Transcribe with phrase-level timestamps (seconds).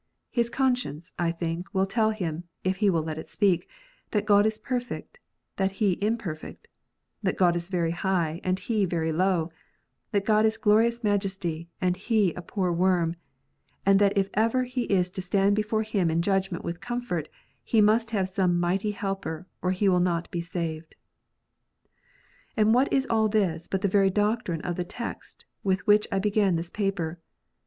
[0.31, 3.69] His conscience, I think, will tell him, if he will let it speak,
[4.09, 5.19] that God is perfect,
[5.59, 6.67] and he im perfect;
[7.21, 9.51] that God is very high, and he very low;
[10.11, 13.15] that God is glorious majesty, and he a poor worm;
[13.85, 17.29] and that if ever he is to stand before Him in judgment with comfort,
[17.63, 20.95] he must have some mighty Helper, or he will not be saved.
[22.57, 26.17] And what is all this but the very doctrine of the text with which I
[26.17, 27.19] began this paper